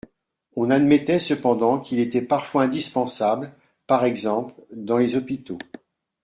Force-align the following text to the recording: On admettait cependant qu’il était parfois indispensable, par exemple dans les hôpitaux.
On 0.55 0.71
admettait 0.71 1.19
cependant 1.19 1.77
qu’il 1.77 1.99
était 1.99 2.23
parfois 2.23 2.63
indispensable, 2.63 3.53
par 3.85 4.03
exemple 4.03 4.55
dans 4.73 4.97
les 4.97 5.15
hôpitaux. 5.15 5.59